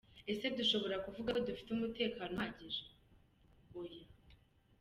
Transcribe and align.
Ese 0.31 0.45
dushobora 0.57 0.97
kuvuga 1.05 1.29
ko 1.35 1.39
dufite 1.47 1.69
umutekano 1.73 2.33
uhagije? 2.35 2.83
Oya. 3.79 4.03